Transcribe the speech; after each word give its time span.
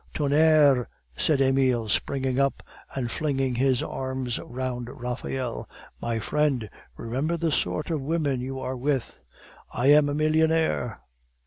"Tonnerre!" 0.15 0.89
said 1.15 1.41
Emile, 1.41 1.87
springing 1.87 2.39
up 2.39 2.63
and 2.95 3.11
flinging 3.11 3.53
his 3.53 3.83
arms 3.83 4.39
round 4.39 4.89
Raphael; 4.89 5.69
"my 6.01 6.17
friend, 6.17 6.67
remember 6.97 7.37
the 7.37 7.51
sort 7.51 7.91
of 7.91 8.01
women 8.01 8.41
you 8.41 8.59
are 8.59 8.75
with." 8.75 9.21
"I 9.71 9.89
am 9.91 10.09
a 10.09 10.15
millionaire!" 10.15 11.01